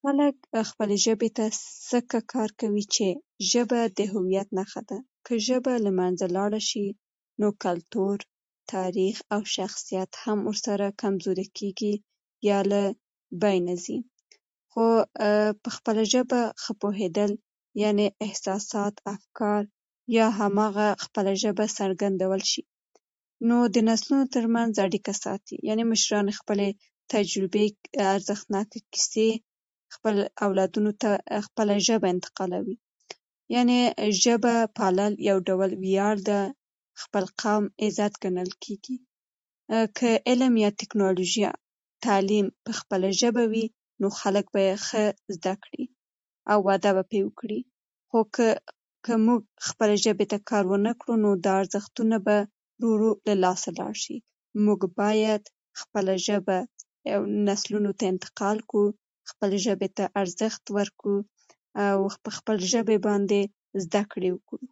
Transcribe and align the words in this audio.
خلک 0.00 0.36
خپلې 0.70 0.96
ژبې 1.06 1.30
ته 1.36 1.46
ځکه 1.90 2.16
کار 2.32 2.50
کوي 2.60 2.84
چې 2.94 3.06
ژبه 3.50 3.80
د 3.98 4.00
هويت 4.12 4.48
نښه 4.58 4.82
ده. 4.90 4.98
که 5.26 5.32
ژبه 5.48 5.72
له 5.84 5.90
منځه 6.00 6.26
لاړه 6.36 6.60
شي، 6.68 6.86
نو 7.40 7.48
کلتور، 7.64 8.16
تاریخ 8.74 9.16
او 9.34 9.40
شخصيت 9.56 10.10
هم 10.22 10.38
ورسره 10.48 10.86
کمزوری 11.02 11.46
کېږي، 11.58 11.92
یا 12.48 12.58
له 12.70 12.82
منځه 13.42 13.74
ځي. 13.84 13.98
په 14.72 14.84
ممممممم 14.88 15.66
خپله 15.76 16.02
ژبه 16.12 16.40
ښه 16.62 16.72
پوهېدل، 16.82 17.30
یعنې 17.82 18.06
احساسات، 18.26 18.94
افکار 19.16 19.62
يا 20.18 20.26
خپله 20.30 20.36
هماغه 20.40 20.86
ژبه 21.42 21.64
څرګندولی 21.78 22.46
شي. 22.52 22.62
نو 23.48 23.56
د 23.74 23.76
نسلونو 23.88 24.24
تر 24.34 24.44
منځ 24.56 24.72
اړيکه 24.84 25.12
ساتي؛ 25.24 25.56
یعنې 25.68 25.82
د 25.84 25.88
مشرانو 25.92 26.30
خپلې 26.40 26.68
تجربې، 27.12 27.66
ارزښتناکې 28.14 28.80
کیسې، 28.94 29.28
خپل 29.94 30.14
اولادونو 30.44 30.90
ته 31.02 31.10
خپله 31.46 31.74
ژبه 31.86 32.06
انتقالوي. 32.14 32.76
یعنې 33.54 33.78
ژبه 34.24 34.54
پالل 34.76 35.12
یو 35.28 35.36
ډول 35.48 35.70
ویاړ 35.84 36.16
ده، 36.28 36.40
د 36.50 36.50
خپل 37.02 37.24
قوم 37.40 37.64
عزت 37.84 38.12
ګڼل 38.22 38.50
کېږي. 38.62 38.96
که 39.98 40.10
علم 40.28 40.52
یا 40.64 40.70
تکنالوژي، 40.80 41.42
تعليم 42.06 42.46
په 42.64 42.72
خپله 42.80 43.08
ژبه 43.20 43.44
وي، 43.52 43.64
نو 44.00 44.06
خلک 44.20 44.46
به 44.54 44.60
یې 44.68 44.76
ښه 44.86 45.04
زده 45.36 45.54
کړي، 45.62 45.84
او 46.50 46.58
وده 46.68 46.90
به 46.96 47.02
پرې 47.10 47.20
وکړي. 47.26 47.60
خو 48.08 48.18
که 48.34 49.14
موږ 49.26 49.40
خپلې 49.68 49.96
ژبې 50.04 50.24
ته 50.32 50.38
کار 50.50 50.64
ونه 50.72 50.92
کړو، 51.00 51.14
نو 51.24 51.30
دا 51.44 51.52
ارزښتونه 51.62 52.16
ورو 52.26 52.46
ورو 52.90 53.10
له 53.26 53.34
لاسه 53.44 53.68
لاړ 53.78 53.94
شي. 54.04 54.16
نو 54.52 54.56
موږ 54.66 54.80
باید 55.00 55.42
خپله 55.80 56.12
ژبه 56.26 56.58
نسلونو 57.48 57.90
ته 57.98 58.04
انتقال 58.12 58.58
کړو، 58.70 58.86
خپلې 59.30 59.58
ژبې 59.66 59.88
ته 59.96 60.04
ارزښت 60.20 60.64
ورکړو، 60.76 61.18
او 61.86 61.98
په 62.24 62.30
خپلې 62.38 62.64
ژبې 62.74 62.96
باندې 63.06 63.40
زده 63.82 64.02
کړې 64.12 64.30
وکړو. 64.36 64.66